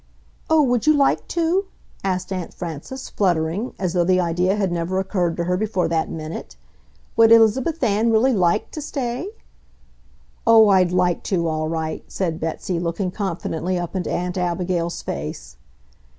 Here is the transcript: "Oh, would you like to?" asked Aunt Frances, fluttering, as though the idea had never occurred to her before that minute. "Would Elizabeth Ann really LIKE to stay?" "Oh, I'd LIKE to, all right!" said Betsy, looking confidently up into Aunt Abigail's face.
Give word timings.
"Oh, 0.49 0.63
would 0.63 0.87
you 0.87 0.93
like 0.95 1.27
to?" 1.27 1.65
asked 2.03 2.33
Aunt 2.33 2.55
Frances, 2.55 3.07
fluttering, 3.07 3.75
as 3.77 3.93
though 3.93 4.03
the 4.03 4.19
idea 4.19 4.55
had 4.55 4.71
never 4.71 4.99
occurred 4.99 5.37
to 5.37 5.43
her 5.43 5.55
before 5.55 5.87
that 5.89 6.09
minute. 6.09 6.55
"Would 7.15 7.31
Elizabeth 7.31 7.83
Ann 7.83 8.11
really 8.11 8.33
LIKE 8.33 8.71
to 8.71 8.81
stay?" 8.81 9.29
"Oh, 10.47 10.69
I'd 10.69 10.91
LIKE 10.91 11.21
to, 11.25 11.47
all 11.47 11.67
right!" 11.69 12.03
said 12.07 12.39
Betsy, 12.39 12.79
looking 12.79 13.11
confidently 13.11 13.77
up 13.77 13.95
into 13.95 14.09
Aunt 14.09 14.39
Abigail's 14.39 15.03
face. 15.03 15.57